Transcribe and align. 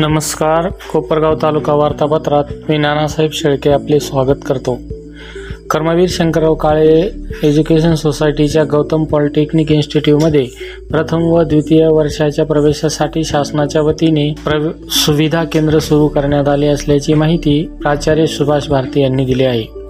नमस्कार. 0.00 0.68
कोपरगाव 0.92 1.34
तालुका 1.42 1.74
वार्तापत्रात 1.74 2.44
मी 2.68 2.78
नानासाहेब 2.78 3.30
शेळके 3.32 3.70
आपले 3.70 4.00
स्वागत 4.00 4.38
करतो. 4.46 4.78
कर्मवीर 5.70 6.08
शंकरराव 6.08 6.54
काळे 6.54 7.10
एज्युकेशन 7.42 7.94
सोसायटीच्या 7.94 8.64
गौतम 8.64 9.04
पॉलिटेक्निक 9.04 9.72
इन्स्टिट्यूटमध्ये 9.72 10.46
प्रथम 10.90 11.22
व 11.22 11.42
द्वितीय 11.42 11.86
वर्षाच्या 11.86 12.44
प्रवेशासाठी 12.44 13.24
शासनाच्या 13.24 13.82
वतीने 13.82 14.30
प्रव 14.30 14.70
सुविधा 14.90 15.44
केंद्र 15.44 15.78
सुरू 15.78 16.08
करण्यात 16.08 16.48
आले 16.48 16.66
असल्याची 16.66 17.14
माहिती 17.14 17.70
प्राचार्य 17.82 18.26
सुभाष 18.26 18.68
भारती 18.68 19.00
यांनी 19.00 19.24
दिली 19.24 19.44
आहे. 19.44 19.80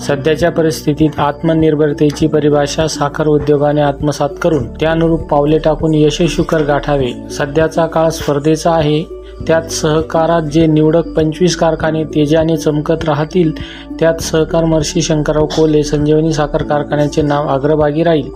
सध्याच्या 0.00 0.50
परिस्थितीत 0.50 1.10
आत्मनिर्भरतेची 1.18 2.26
परिभाषा 2.26 2.86
साखर 2.86 3.26
उद्योगाने 3.26 3.80
आत्मसात 3.80 4.28
करून 4.42 4.66
त्यानुरूप 4.68 5.22
पावले 5.22 5.58
टाकून 5.58 5.94
यशस्वी 5.94 6.62
गाठावे. 6.64 7.08
सध्याचा 7.30 7.86
काळ 7.86 8.08
स्पर्धेचा 8.08 8.70
आहे. 8.70 9.19
त्यात 9.46 9.70
सहकारात 9.72 10.42
जे 10.42 10.66
निवडक 10.66 11.08
पंचवीस 11.16 11.56
कारखाने 11.56 12.04
तेजाने 12.04 12.56
चमकत 12.56 13.04
राहतील 13.04 13.52
त्यात 14.00 14.20
सहकार 14.22 14.64
महर्षी 14.64 15.02
शंकरराव 15.02 15.46
कोले 15.46 15.82
संजीवनी 15.82 16.32
साखर 16.32 16.62
कारखान्याचे 16.62 17.22
नाव 17.22 17.48
अग्रभागी 17.48 18.02
राहील. 18.02 18.28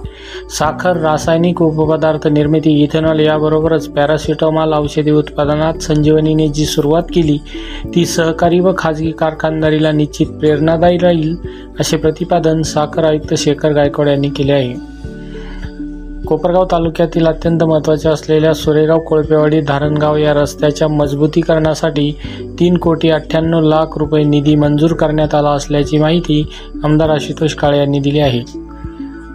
साखर 0.50 0.96
रासायनिक 0.96 1.62
उपपदार्थ 1.62 2.26
निर्मिती 2.28 2.72
इथेनॉल 2.82 3.20
याबरोबरच 3.20 3.88
पॅरासिटामॉल 3.88 4.74
औषधी 4.74 5.10
उत्पादनात 5.10 5.82
संजीवनीने 5.82 6.48
जी 6.48 6.66
सुरुवात 6.66 7.02
केली 7.14 7.38
ती 7.94 8.06
सहकारी 8.06 8.60
व 8.60 8.72
खाजगी 8.78 9.10
कारखानदारीला 9.10 9.92
निश्चित 9.92 10.26
प्रेरणादायी 10.40 10.98
राहील 10.98 11.36
असे 11.80 11.96
प्रतिपादन 11.96 12.62
साखर 12.62 13.04
आयुक्त 13.04 13.34
शेखर 13.34 13.72
गायकवाड 13.72 14.08
यांनी 14.08 14.28
केले 14.28 14.52
आहे. 14.52 14.74
कोपरगाव 16.26 16.64
तालुक्यातील 16.64 17.26
अत्यंत 17.26 17.62
महत्त्वाच्या 17.62 18.12
असलेल्या 18.12 18.52
सुरेगाव 18.54 18.98
कोळपेवाडी 18.98 19.60
धारणगाव 19.60 20.16
या 20.16 20.32
रस्त्याच्या 20.34 20.88
मजबूतीकरणासाठी 20.88 22.10
तीन 22.60 22.76
कोटी 22.76 23.10
अठ्ठ्याण्णव 23.10 23.60
लाख 23.60 23.98
रुपये 23.98 24.24
निधी 24.24 24.54
मंजूर 24.54 24.92
करण्यात 24.92 25.34
आला 25.34 25.50
असल्याची 25.50 25.98
माहिती 25.98 26.42
आमदार 26.84 27.10
आशुतोष 27.10 27.54
काळे 27.54 27.78
यांनी 27.78 27.98
दिली 27.98 28.18
आहे. 28.18 28.63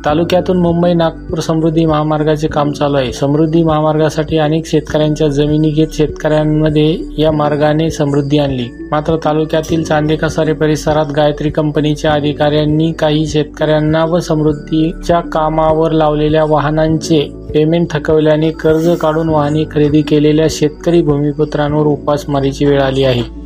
तालुक्यातून 0.05 0.57
मुंबई 0.57 0.93
नागपूर 0.93 1.39
समृद्धी 1.39 1.85
महामार्गाचे 1.85 2.47
काम 2.47 2.71
चालू 2.71 2.97
आहे. 2.97 3.11
समृद्धी 3.13 3.63
महामार्गासाठी 3.63 4.37
अनेक 4.37 4.65
शेतकऱ्यांच्या 4.65 5.27
जमिनी 5.27 5.69
घेत 5.69 5.87
शेतकऱ्यांमध्ये 5.93 6.97
या 7.17 7.31
मार्गाने 7.31 7.89
समृद्धी 7.89 8.37
आणली. 8.37 8.67
मात्र 8.91 9.15
तालुक्यातील 9.25 9.83
चांदेकसारे 9.83 10.53
परिसरात 10.53 11.05
गायत्री 11.05 11.49
कंपनीच्या 11.49 12.11
अधिकाऱ्यांनी 12.11 12.91
काही 12.91 13.25
शेतकऱ्यांना 13.27 14.05
व 14.05 14.19
समृद्धीच्या 14.19 15.19
कामावर 15.19 15.91
लावलेल्या 15.91 16.45
वाहनांचे 16.45 17.19
पेमेंट 17.53 17.87
थकवल्याने 17.91 18.51
कर्ज 18.51 18.89
काढून 18.89 19.29
वाहने 19.29 19.63
खरेदी 19.63 20.01
केलेल्या 20.01 20.47
शेतकरी 20.49 21.01
भूमिपुत्रांवर 21.01 21.85
उपासमारीची 21.85 22.65
वेळ 22.65 22.81
आली 22.81 23.03
आहे. 23.03 23.38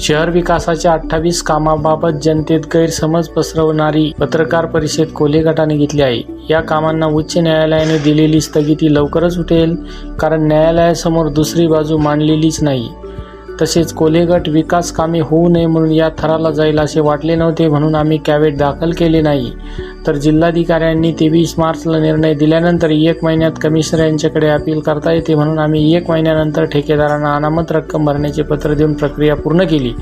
शहर 0.00 0.30
विकासाच्या 0.30 0.92
अठ्ठावीस 0.92 1.42
कामाबाबत 1.42 2.18
जनतेत 2.22 2.60
गैरसमज 2.74 3.28
पसरवणारी 3.28 4.12
पत्रकार 4.18 4.66
परिषद 4.66 5.06
कोल्हे 5.06 5.40
गटाने 5.42 5.76
घेतली 5.76 6.02
आहे. 6.02 6.22
या 6.50 6.60
कामांना 6.60 7.06
उच्च 7.06 7.36
न्यायालयाने 7.38 7.98
दिलेली 7.98 8.40
स्थगिती 8.40 8.94
लवकरच 8.94 9.38
उठेल 9.38 9.74
कारण 10.20 10.46
न्यायालयासमोर 10.46 11.28
दुसरी 11.28 11.66
बाजू 11.66 11.98
मांडलेलीच 11.98 12.62
नाही. 12.62 12.88
तसेच 13.60 13.92
कोलेगट 13.92 14.48
विकास 14.48 14.92
कामे 14.92 15.20
होऊ 15.20 15.48
नये 15.48 15.66
म्हणून 15.66 15.92
या 15.92 16.08
थराला 16.18 16.50
जाईल 16.50 16.78
असे 16.78 17.00
वाटले 17.00 17.34
नव्हते 17.34 17.68
म्हणून 17.68 17.94
आम्ही 17.94 18.18
कॅवेट 18.18 18.56
दाखल 18.58 18.90
केले 18.90 19.20
नाही. 19.20 19.52
तर 20.06 20.16
जिल्हाधिकाऱ्यांनी 20.16 21.12
तेवीस 21.12 21.54
मार्चला 21.58 21.98
निर्णय 21.98 22.34
दिल्यानंतर 22.34 22.90
एक 22.90 23.24
महिन्यात 23.24 23.52
कमिशनर 23.62 24.04
यांच्याकडे 24.04 24.48
अपील 24.48 24.80
करता 24.80 25.12
येते 25.12 25.34
म्हणून 25.34 25.58
आम्ही 25.58 25.94
एक 25.96 26.10
महिन्यानंतर 26.10 26.64
ठेकेदारांना 26.64 27.34
अनामत 27.36 27.72
रक्कम 27.72 28.04
भरण्याचे 28.04 28.42
पत्र 28.42 28.74
देऊन 28.74 28.92
प्रक्रिया 28.92 29.36
पूर्ण 29.36 29.64
केली. 29.64 29.92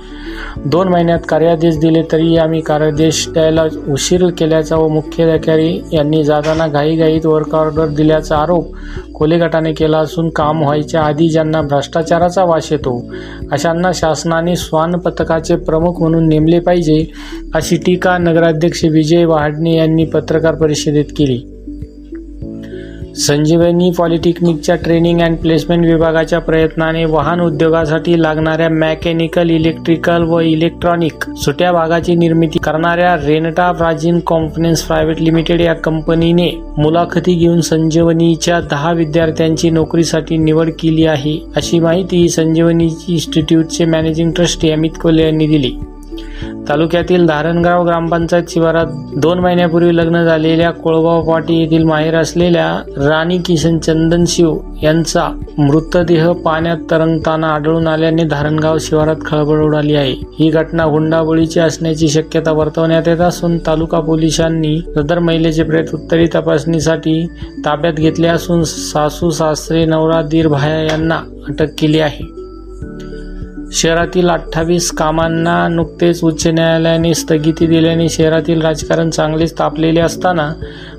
दोन 0.66 0.88
महिन्यात 0.88 1.18
कार्यादेश 1.28 1.76
दिले 1.78 2.02
तरी 2.12 2.36
आम्ही 2.36 2.60
कार्यादेश 2.60 3.28
द्यायला 3.28 3.64
उशीर 3.88 4.26
केल्याचा 4.38 4.76
व 4.76 4.88
मुख्याधिकारी 4.88 5.80
यांनी 5.92 6.22
जाताना 6.24 6.66
घाईघाईत 6.66 7.26
वर्क 7.26 7.54
ऑर्डर 7.54 7.88
दिल्याचा 7.88 8.36
आरोप 8.36 8.72
कोले 9.14 9.38
गटाने 9.38 9.72
केला 9.72 9.98
असून 9.98 10.28
काम 10.28 10.62
व्हायच्या 10.62 11.02
आधी 11.02 11.28
ज्यांना 11.28 11.62
भ्रष्टाचाराचा 11.62 12.44
वास 12.44 12.72
येतो 12.72 12.98
अशांना 13.52 13.92
शासनाने 13.94 14.56
श्वान 14.56 14.98
पथकाचे 14.98 15.56
प्रमुख 15.56 16.00
म्हणून 16.00 16.28
नेमले 16.28 16.60
पाहिजे 16.60 17.04
अशी 17.54 17.76
टीका 17.76 18.18
नगराध्यक्ष 18.18 18.84
विजय 18.84 19.24
वहाडणे 19.24 19.76
यांनी 19.76 20.04
पत्रकार 20.04 20.54
परिषदेत 20.54 21.04
केली. 21.16 21.55
संजीवनी 23.16 23.90
पॉलिटेक्निकच्या 23.90 24.74
ट्रेनिंग 24.76 25.20
अँड 25.20 25.36
प्लेसमेंट 25.36 25.84
विभागाच्या 25.86 26.38
प्रयत्नाने 26.38 27.04
वाहन 27.04 27.40
उद्योगासाठी 27.40 28.20
लागणाऱ्या 28.22 28.68
मेकॅनिकल 28.68 29.50
इलेक्ट्रिकल 29.50 30.22
व 30.22 30.40
इलेक्ट्रॉनिक 30.40 31.24
सुट्या 31.36 31.72
भागाची 31.72 32.14
निर्मिती 32.14 32.58
करणाऱ्या 32.58 33.14
रेनटा 33.16 33.70
प्राचीन 33.72 34.20
कॉन्फरन्स 34.26 34.82
प्रायव्हेट 34.82 35.20
लिमिटेड 35.20 35.60
या 35.60 35.74
कंपनीने 35.74 36.50
मुलाखती 36.78 37.34
घेऊन 37.34 37.60
संजीवनीच्या 37.60 38.60
दहा 38.60 38.92
विद्यार्थ्यांची 38.92 39.70
नोकरीसाठी 39.70 40.36
निवड 40.36 40.70
केली 40.80 41.06
आहे. 41.06 41.38
अशी 41.56 41.78
माहिती 41.78 42.28
संजीवनी 42.28 42.94
इन्स्टिट्यूटचे 43.08 43.84
मॅनेजिंग 43.84 44.32
ट्रस्टी 44.32 44.70
अमित 44.70 45.00
कोले 45.02 45.22
यांनी 45.22 45.46
दिली. 45.46 45.76
तालुक्यातील 46.68 47.26
धारणगाव 47.26 47.84
ग्रामपंचायत 47.86 48.44
शिवारात 48.48 48.86
दोन 49.16 49.38
महिन्यापूर्वी 49.38 49.96
लग्न 49.96 50.22
झालेल्या 50.24 50.70
कोळगाव 50.70 51.22
पाटी 51.22 51.58
येथील 51.60 51.84
माहेर 51.84 52.14
असलेल्या 52.16 52.66
राणी 53.08 53.38
किशन 53.38 53.78
चंदनशिव 53.78 54.56
यांचा 54.82 55.28
मृतदेह 55.58 56.30
पाण्यात 56.44 56.76
तरंगताना 56.90 57.48
आढळून 57.48 57.86
आल्याने 57.86 58.24
धारणगाव 58.24 58.78
शिवारात 58.80 59.24
खळबळ 59.26 59.62
उडाली 59.62 59.94
आहे. 59.94 60.14
ही 60.38 60.50
घटना 60.50 60.84
हुंडाबळीची 60.84 61.60
असण्याची 61.60 62.08
शक्यता 62.08 62.52
वर्तवण्यात 62.52 63.08
येत 63.08 63.20
असून 63.20 63.58
तालुका 63.58 64.00
पोलिसांनी 64.00 64.78
सदर 64.96 65.18
महिलेचे 65.18 65.62
प्रेत 65.62 65.94
उत्तरी 65.94 66.26
तपासणीसाठी 66.34 67.26
ताब्यात 67.64 67.94
घेतले 67.94 68.28
असून 68.28 68.62
सासू 68.64 69.30
सासरे 69.30 69.84
नवरा 69.84 70.22
दीर 70.22 70.48
भाया 70.48 70.82
यांना 70.82 71.20
अटक 71.48 71.74
केली 71.78 72.00
आहे. 72.00 72.35
शहरातील 73.72 74.28
अठ्ठावीस 74.28 74.90
कामांना 74.90 75.66
नुकतेच 75.68 76.22
उच्च 76.24 76.46
न्यायालयाने 76.46 77.14
स्थगिती 77.14 77.66
दिल्याने 77.66 78.08
शहरातील 78.08 78.62
राजकारण 78.62 79.10
चांगलेच 79.10 79.58
तापलेले 79.58 80.00
असताना 80.00 80.52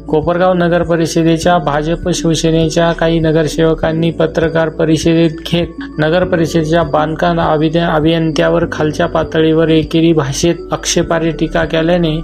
कोपरगाव 0.07 0.53
नगर 0.53 0.83
परिषदेच्या 0.83 1.57
भाजप 1.57 2.09
शिवसेनेच्या 2.09 2.91
काही 2.91 3.19
नगरसेवकांनी 3.19 4.11
पत्रकार 4.11 4.69
परिषदेत 4.69 5.41
घेत 5.45 5.83
नगर 6.00 6.23
परिषदेच्या 6.23 6.83
बांधकाम 6.83 7.39
अभियंत्यावर 7.39 8.66
खालच्या 8.72 9.06
पातळीवर 9.06 9.69
एकेरी 9.69 10.11
भाषेत 10.13 10.73
आक्षेपार्ह 10.73 11.29
टीका 11.39 11.63
केल्याने 11.66 12.19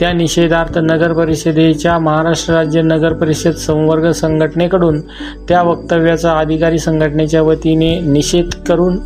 त्या 0.00 0.12
निषेधार्थ 0.12 0.78
नगर 0.80 1.12
परिषदेच्या 1.12 1.98
महाराष्ट्र 1.98 2.54
राज्य 2.54 2.82
नगर 2.82 3.12
परिषद 3.12 3.54
संवर्ग 3.56 4.10
संघटनेकडून 4.12 5.00
त्या 5.48 5.62
वक्तव्याचा 5.62 6.32
अधिकारी 6.32 6.78
संघटनेच्या 6.78 7.42
वतीने 7.42 7.98
निषेध 8.02 8.54
करून 8.68 8.98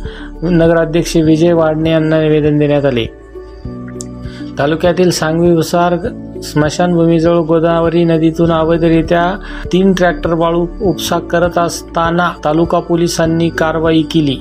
नगराध्यक्ष 0.43 1.17
विजय 1.17 1.53
वाडणे 1.53 1.91
यांना 1.91 2.21
निवेदन 2.21 2.57
देण्यात 2.57 2.85
आले. 2.85 3.05
तालुक्यातील 4.59 5.09
सांगवी 5.09 5.51
उसार 5.51 5.95
स्मशानभूमीजवळ 6.43 7.37
गोदावरी 7.37 8.03
नदीतून 8.03 8.51
अवैधरित्या 8.51 9.35
तीन 9.73 9.93
ट्रॅक्टर 9.93 10.33
वाळू 10.33 10.67
उपसा 10.81 11.19
करत 11.19 11.57
असताना 11.57 12.31
तालुका 12.45 12.79
पोलिसांनी 12.79 13.49
कारवाई 13.49 14.01
केली. 14.01 14.37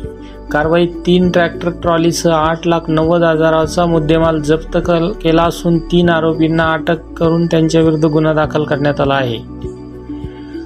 कारवाईत 0.52 0.88
तीन 1.06 1.30
ट्रॅक्टर 1.30 1.70
ट्रॉलीसह 1.70 2.30
आठ 2.30 2.66
लाख 2.66 2.80
नव्वद 2.88 3.22
हजाराचा 3.22 3.86
मुद्देमाल 3.86 4.40
जप्त 4.40 4.78
केला 5.22 5.42
असून 5.42 5.78
तीन 5.78 6.10
आरोपींना 6.10 6.72
अटक 6.72 7.12
करून 7.16 7.46
त्यांच्याविरुद्ध 7.46 8.04
गुन्हा 8.04 8.32
दाखल 8.32 8.64
करण्यात 8.64 9.00
आला 9.00 9.14
आहे. 9.14 9.38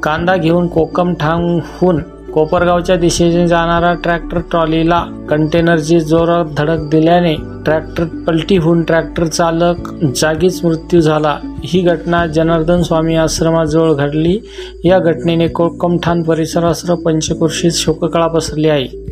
कांदा 0.02 0.36
घेऊन 0.36 0.66
कोकम 0.66 1.14
ठाणहून 1.14 1.98
कोपरगावच्या 2.32 2.96
दिशेने 2.96 3.48
जाणारा 3.48 3.94
ट्रॅक्टर 3.94 4.38
ट्रॉलीला 4.38 5.06
कंटेनरची 5.30 6.00
जोरात 6.00 6.44
धडक 6.58 6.78
दिल्याने 6.90 7.34
ट्रॅक्टर 7.64 8.04
पलटी 8.04 8.56
होऊन 8.56 8.82
ट्रॅक्टर 8.82 9.26
चालक 9.26 9.92
जागीच 10.16 10.64
मृत्यू 10.64 11.00
झाला. 11.00 11.38
ही 11.64 11.80
घटना 11.80 12.26
जनार्दन 12.26 12.82
स्वामी 12.82 13.14
आश्रमाजवळ 13.14 13.92
घडली. 13.92 14.38
या 14.84 14.98
घटनेने 14.98 15.48
कोकमठाण 15.48 16.22
परिसरासह 16.22 16.94
पंचकृषीत 16.94 17.70
शोककळा 17.72 18.26
पसरली 18.26 18.68
आहे. 18.68 19.11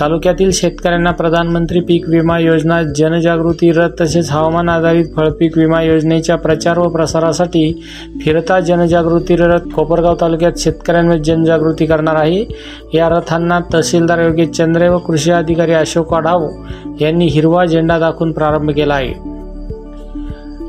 तालुक्यातील 0.00 0.50
शेतकऱ्यांना 0.50 1.10
प्रधानमंत्री 1.10 1.80
पीक 1.80 2.08
विमा 2.08 2.38
योजना 2.38 2.82
जनजागृती 2.82 3.72
रथ 3.72 4.00
तसेच 4.00 4.30
हवामान 4.30 4.68
आधारित 4.68 5.04
फळपीक 5.16 5.58
विमा 5.58 5.82
योजनेच्या 5.82 6.36
प्रचार 6.36 6.78
व 6.78 6.88
प्रसारासाठी 6.88 7.82
फिरता 8.24 8.60
जनजागृती 8.60 9.36
रथ 9.36 9.68
कोपरगाव 9.74 10.16
तालुक्यात 10.20 10.58
शेतकऱ्यांमध्ये 10.58 11.24
जनजागृती 11.24 11.86
करणार 11.86 12.14
आहे. 12.14 12.44
या 12.94 13.08
रथांना 13.08 13.60
तहसीलदार 13.72 14.18
योगेश 14.18 14.48
चंद्रे 14.48 14.88
व 14.88 14.98
कृषी 14.98 15.30
अधिकारी 15.30 15.72
अशोक 15.72 16.14
आढाव 16.14 16.48
यांनी 17.00 17.26
हिरवा 17.26 17.64
झेंडा 17.64 17.98
दाखवून 17.98 18.32
प्रारंभ 18.32 18.70
केला 18.70 18.94
आहे. 18.94 19.33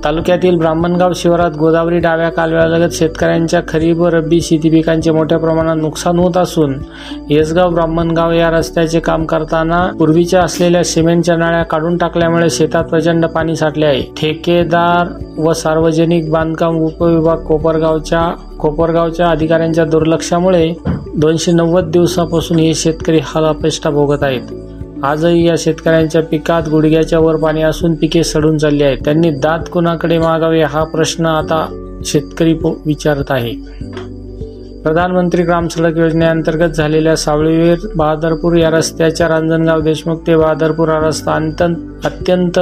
तालुक्यातील 0.05 0.57
ब्राह्मणगाव 0.57 1.11
शिवारात 1.15 1.51
गोदावरी 1.51 1.99
डाव्या 1.99 2.29
कालव्यालगत 2.29 2.93
शेतकऱ्यांच्या 2.93 3.61
खरीप 3.67 3.97
व 3.97 4.07
रब्बी 4.07 4.41
शेती 4.41 4.69
पिकांचे 4.69 5.11
मोठ्या 5.11 5.37
प्रमाणात 5.39 5.75
नुकसान 5.75 6.19
होत 6.19 6.37
असून 6.37 6.75
येसगाव 7.29 7.69
ब्राह्मणगाव 7.69 8.31
या 8.31 8.49
रस्त्याचे 8.49 8.99
काम 8.99 9.25
करताना 9.25 9.79
पूर्वीच्या 9.99 10.41
असलेल्या 10.41 10.83
सिमेंटच्या 10.83 11.35
नाळ्या 11.35 11.63
काढून 11.63 11.97
टाकल्यामुळे 11.97 12.49
शेतात 12.49 12.83
प्रचंड 12.83 13.25
पाणी 13.25 13.55
साठले 13.55 13.85
आहे. 13.85 14.01
ठेकेदार 14.17 15.07
व 15.37 15.53
सार्वजनिक 15.53 16.31
बांधकाम 16.31 16.77
उपविभाग 16.77 17.37
कोपरगावच्या 17.37 18.29
कोपरगावच्या 18.59 19.29
अधिकाऱ्यांच्या 19.29 19.85
दुर्लक्षामुळे 19.85 20.73
दोनशे 21.15 21.51
नव्वद 21.51 21.91
दिवसापासून 21.91 22.59
हे 22.59 22.73
शेतकरी 22.73 23.19
हाल 23.23 23.45
अपेष्टा 23.45 23.89
भोगत 23.89 24.23
आहेत. 24.23 24.41
आजही 25.05 25.47
या 25.47 25.55
शेतकऱ्यांच्या 25.57 26.23
पिकात 26.23 26.69
गुडघ्याच्या 26.69 27.19
वर 27.19 27.35
पाणी 27.35 27.61
असून 27.61 27.95
पिके 27.95 28.23
सडून 28.23 28.57
चालली 28.57 28.83
आहेत. 28.83 28.97
त्यांनी 29.05 29.29
दात 29.29 29.59
कुणाकडे 29.71 30.17
मागावे 30.17 30.61
हा 30.61 30.83
प्रश्न 30.83 31.25
आता 31.25 31.81
शेतकरी 32.05 32.53
पो- 32.53 32.73
विचारत 32.85 33.23
आहे. 33.29 33.53
प्रधानमंत्री 34.83 35.43
ग्राम 35.43 35.67
सडक 35.67 35.97
योजनेअंतर्गत 35.97 36.71
झालेल्या 36.71 37.15
सावळीवीर 37.15 37.77
बहादरपूर 37.95 38.55
या 38.55 38.69
रस्त्याच्या 38.69 39.27
रांजणगाव 39.27 39.81
देशमुख 39.81 40.17
ते 40.27 40.35
बहादरपूर 40.35 40.89
हा 40.89 40.99
रस्ता 40.99 41.31
अत्यंत 41.31 41.75
अत्यंत 42.05 42.59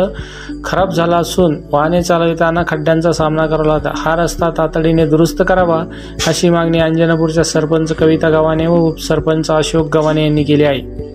खराब 0.64 0.90
झाला 0.90 1.18
असून 1.18 1.58
वाहने 1.72 2.02
चालविताना 2.02 2.64
खड्ड्यांचा 2.68 3.12
सामना 3.12 3.46
करावा 3.46 3.64
लागला. 3.64 3.92
हा 3.96 4.16
रस्ता 4.16 4.50
तातडीने 4.50 5.06
दुरुस्त 5.06 5.44
करावा 5.48 5.84
अशी 6.28 6.50
मागणी 6.50 6.80
अंजनापूरच्या 6.80 7.44
सरपंच 7.44 7.94
कविता 7.94 8.30
गव्हाणे 8.30 8.68
व 8.68 8.76
उपसरपंच 8.76 9.52
अशोक 9.52 9.98
गव्हाणे 9.98 10.24
यांनी 10.24 10.44
केली 10.44 10.64
आहे. 10.64 11.13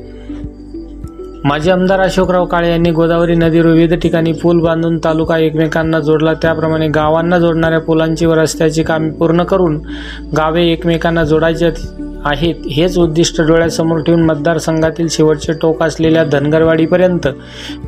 माजी 1.45 1.71
आमदार 1.71 2.01
अशोकराव 2.01 2.45
काळे 2.47 2.71
यांनी 2.71 2.91
गोदावरी 2.91 3.35
नदीवर 3.35 3.67
विविध 3.67 3.93
ठिकाणी 4.03 4.33
पूल 4.43 4.61
बांधून 4.61 4.97
तालुका 5.05 5.37
एकमेकांना 5.39 5.99
जोडला. 6.01 6.33
त्याप्रमाणे 6.43 6.89
गावांना 6.95 7.39
जोडणाऱ्या 7.39 7.79
पुलांची 7.81 8.27
व 8.27 8.35
रस्त्याची 8.35 8.83
कामे 8.83 9.11
पूर्ण 9.19 9.43
करून 9.43 9.79
गावे 10.37 10.65
एकमेकांना 10.71 11.25
जोडायचे 11.25 11.67
आहेत. 12.25 12.55
हेच 12.71 12.99
उद्दिष्ट 12.99 13.41
डोळ्यासमोर 13.43 14.01
ठेवून 14.07 14.23
मतदारसंघातील 14.27 15.07
शेवटचे 15.11 15.53
टोक 15.63 15.83
असलेल्या 15.83 16.25
धनगरवाडीपर्यंत 16.25 17.29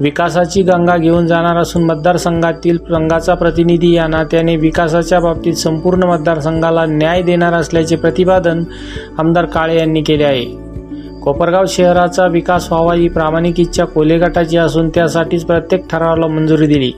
विकासाची 0.01 0.63
गंगा 0.63 0.97
घेऊन 0.97 1.27
जाणार 1.27 1.57
असून 1.57 1.85
मतदारसंघातील 1.85 2.79
संघाचा 2.87 3.35
प्रतिनिधी 3.35 3.93
या 3.95 4.07
नात्याने 4.07 4.57
विकासाच्या 4.57 5.21
बाबतीत 5.21 5.55
संपूर्ण 5.55 6.05
मतदारसंघाला 6.05 6.87
न्याय 6.87 7.23
देणार 7.23 7.55
असल्याचे 7.55 7.97
प्रतिपादन 7.97 8.63
आमदार 9.19 9.45
काळे 9.45 9.79
यांनी 9.79 10.03
केले 10.03 10.25
आहे. 10.25 10.70
कोपरगाव 11.23 11.65
शहराचा 11.69 12.27
विकास 12.27 12.69
व्हावा 12.73 12.95
ही 12.95 13.09
प्रामाणिक 13.09 13.61
इच्छा 13.61 13.85
कोले 13.85 14.17
गटाची 14.19 14.57
असून 14.57 14.89
त्यासाठीच 14.89 15.45
प्रत्येक 15.45 15.87
ठरावाला 15.91 16.27
मंजुरी 16.27 16.67
दिली. 16.67 16.93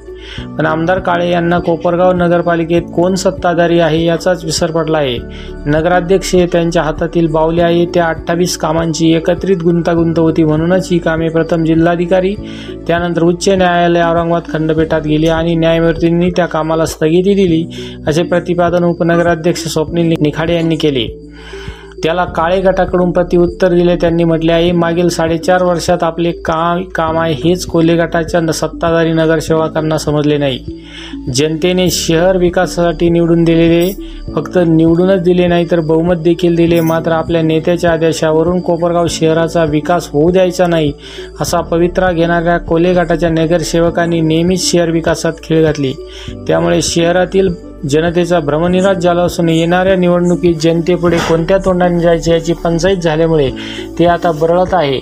पण 0.58 0.66
आमदार 0.66 0.98
काळे 0.98 1.30
यांना 1.30 1.58
कोपरगाव 1.58 2.12
नगरपालिकेत 2.12 2.82
कोण 2.94 3.14
सत्ताधारी 3.14 3.78
आहे 3.80 4.04
याचाच 4.04 4.44
विसर 4.44 4.70
पडला 4.70 4.98
आहे. 4.98 5.18
नगराध्यक्ष 5.66 6.34
हे 6.34 6.46
त्यांच्या 6.46 6.82
हातातील 6.82 7.26
बावले 7.26 7.62
आहे. 7.62 7.84
त्या 7.94 8.06
अठ्ठावीस 8.06 8.56
कामांची 8.56 9.10
एकत्रित 9.14 9.62
गुंतागुंत 9.64 10.18
होती 10.18 10.44
म्हणूनच 10.44 10.88
ही 10.90 10.98
कामे 10.98 11.28
प्रथम 11.28 11.64
जिल्हाधिकारी 11.64 12.34
त्यानंतर 12.86 13.22
उच्च 13.22 13.48
न्यायालय 13.48 14.02
औरंगाबाद 14.02 14.52
खंडपीठात 14.52 15.00
गेली 15.00 15.28
आणि 15.28 15.54
न्यायमूर्तींनी 15.54 16.30
त्या 16.30 16.46
कामाला 16.46 16.84
स्थगिती 16.84 17.34
दिली 17.34 17.64
असे 18.06 18.22
प्रतिपादन 18.22 18.84
उपनगराध्यक्ष 18.84 19.66
स्वप्नील 19.66 20.14
निखाडे 20.20 20.54
यांनी 20.54 20.76
केले. 20.76 21.21
त्याला 22.02 22.24
काळे 22.24 22.60
गटाकडून 22.60 23.10
प्रतिउत्तर 23.10 23.68
दिले. 23.68 23.96
त्यांनी 23.96 24.24
म्हटले 24.24 24.52
आहे 24.52 24.72
मागील 24.72 25.08
साडेचार 25.08 25.62
वर्षात 25.62 26.02
आपले 26.02 26.32
काम 26.32 26.82
काम 26.82 27.18
आहे 27.18 27.34
हेच 27.34 27.66
कोल्हे 27.66 27.96
गटाच्या 27.96 28.40
न- 28.40 28.50
सत्ताधारी 28.50 29.12
नगरसेवकांना 29.12 29.98
समजले 29.98 30.38
नाही. 30.38 30.58
जनतेने 31.34 31.90
शहर 31.90 32.36
विकासासाठी 32.36 33.10
निवडून 33.10 33.44
दिलेले 33.44 33.92
फक्त 34.34 34.58
निवडूनच 34.66 35.22
दिले 35.22 35.46
नाही 35.46 35.66
तर 35.70 35.80
बहुमत 35.80 36.14
देखील 36.14 36.54
दिले. 36.54 36.80
मात्र 36.80 37.12
आपल्या 37.12 37.42
नेत्याच्या 37.42 37.92
आदेशावरून 37.92 38.60
कोपरगाव 38.60 39.06
शहराचा 39.10 39.64
विकास 39.64 40.08
होऊ 40.12 40.30
द्यायचा 40.30 40.66
नाही 40.66 40.92
असा 41.40 41.60
पवित्रा 41.60 42.12
घेणाऱ्या 42.12 42.58
कोल्हे 42.58 42.92
गटाच्या 42.92 43.30
नगरसेवकांनी 43.30 44.20
नेहमीच 44.20 44.72
शहर 44.72 44.90
विकासात 44.90 45.32
खेळ 45.42 45.62
घातली. 45.62 45.92
त्यामुळे 46.46 46.82
शहरातील 46.82 47.71
जनतेचा 47.88 48.40
भ्रमनिराश 48.40 48.96
झाला 48.96 49.22
असून 49.22 49.48
येणाऱ्या 49.48 49.96
निवडणुकीत 49.96 50.54
जनतेपुढे 50.54 51.18
कोणत्या 51.18 51.58
तोंडाने 51.58 52.00
जायचे 52.00 52.32
याची 52.32 52.52
पंचायत 52.52 52.96
झाल्यामुळे 52.96 53.50
ते 53.98 54.06
आता 54.06 54.32
बरळत 54.32 54.74
आहे. 54.74 55.00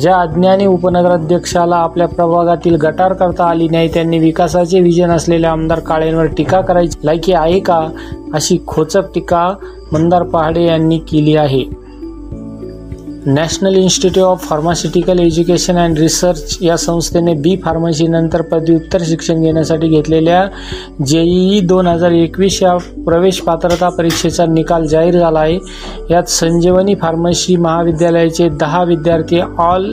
ज्या 0.00 0.16
अज्ञानी 0.16 0.66
उपनगराध्यक्षाला 0.66 1.76
आपल्या 1.76 2.08
प्रभागातील 2.08 2.74
गटार 2.74 3.12
करता 3.12 3.44
आली 3.44 3.68
नाही 3.68 3.88
त्यांनी 3.94 4.18
विकासाचे 4.18 4.80
विजन 4.80 5.10
असलेल्या 5.10 5.50
आमदार 5.50 5.78
काळेंवर 5.78 6.26
टीका 6.26 6.60
करायची 6.60 6.98
लायकी 7.04 7.32
आहे 7.32 7.60
का? 7.60 7.88
अशी 8.34 8.58
खोचक 8.66 9.14
टीका 9.14 9.54
मंदार 9.92 10.22
पहाडे 10.22 10.64
यांनी 10.64 10.98
केली 10.98 11.36
आहे. 11.36 11.85
National 13.26 13.74
institute 13.74 14.26
of 14.26 14.44
pharmaceutical 14.48 15.18
education 15.20 15.76
and 15.76 15.98
research 15.98 16.56
या 16.62 16.76
संस्थेने 16.76 17.32
बी 17.34 17.56
फार्मसीनंतर 17.64 18.42
पदव्युत्तर 18.50 19.02
शिक्षण 19.06 19.40
घेण्यासाठी 19.42 19.88
घेतलेल्या 19.88 20.44
जेईई 21.06 21.60
दोन 21.60 21.86
हजार 21.86 22.12
एकवीस 22.12 22.62
या 22.62 22.76
प्रवेश 23.06 23.40
पात्रता 23.40 23.88
परीक्षेचा 23.88 24.46
निकाल 24.46 24.86
जाहीर 24.86 25.18
झाला 25.18 25.40
आहे. 25.40 25.58
यात 26.10 26.28
संजीवनी 26.28 26.94
फार्मसी 26.94 27.56
महाविद्यालयाचे 27.56 28.48
दहा 28.60 28.82
विद्यार्थी 28.84 29.40
ऑल 29.58 29.92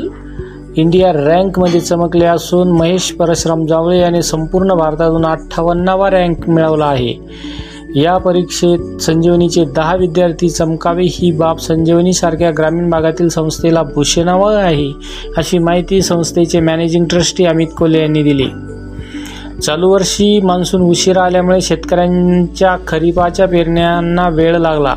इंडिया 0.78 1.12
रँकमध्ये 1.14 1.80
चमकले 1.80 2.26
असून 2.26 2.72
महेश 2.78 3.12
परशुराम 3.12 3.66
जावळे 3.66 4.00
याने 4.00 4.22
संपूर्ण 4.22 4.74
भारतातून 4.76 5.26
अठ्ठावन्नावा 5.26 6.10
रँक 6.10 6.50
मिळवला 6.50 6.86
आहे. 6.86 7.14
या 7.96 8.18
परीक्षेत 8.18 9.02
संजीवनीचे 9.02 9.66
दहा 9.66 9.96
विद्यार्थी 9.96 10.50
चमकावे 10.50 11.04
ही 11.04 11.32
बाब 11.32 11.58
संजीवनीसारख्या 11.58 12.52
ग्रामीण 12.52 12.90
भागातील 12.90 13.30
संस्थेला 13.30 13.84
भूषणावं 13.84 14.56
आहे 14.56 14.92
अशी 15.38 15.58
माहिती 15.58 16.02
संस्थेचे 16.02 16.60
मॅनेजिंग 16.60 17.06
ट्रस्टी 17.06 17.46
अमित 17.46 17.68
कोले 17.78 18.00
यांनी 18.00 18.24
दिली. 18.24 18.48
चालू 19.64 19.90
वर्षी 19.90 20.42
मान्सून 20.42 20.82
उशिरा 20.82 21.22
आल्यामुळे 21.22 21.62
शेतकऱ्यांच्या 21.62 22.78
खरीपाच्या 22.88 23.48
पेरण्यांना 23.48 24.30
वेळ 24.30 24.58
लागला. 24.58 24.96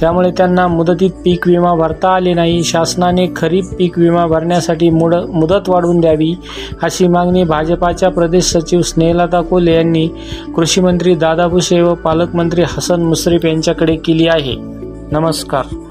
त्यामुळे 0.00 0.30
त्यांना 0.30 0.66
मुदतीत 0.66 1.10
पीक 1.24 1.48
विमा 1.48 1.74
भरता 1.74 2.08
आले 2.08 2.34
नाही. 2.34 2.62
शासनाने 2.64 3.26
खरीप 3.36 3.64
पीक 3.78 3.98
विमा 3.98 4.26
भरण्यासाठी 4.26 4.90
मुड 4.90 5.14
मुदत 5.14 5.68
वाढवून 5.68 6.00
द्यावी 6.00 6.34
अशी 6.82 7.08
मागणी 7.08 7.44
भाजपाच्या 7.44 8.10
प्रदेश 8.10 8.44
सचिव 8.44 8.80
स्नेहलता 8.80 9.40
कोले 9.40 9.74
यांनी 9.74 10.08
कृषीमंत्री 10.56 11.14
दादा 11.14 11.46
भुसे 11.46 11.80
व 11.80 11.94
पालकमंत्री 11.94 12.62
हसन 12.62 13.02
मुश्रीफ 13.02 13.44
यांच्याकडे 13.44 13.96
केली 13.96 14.26
आहे. 14.26 14.56
नमस्कार. 15.12 15.85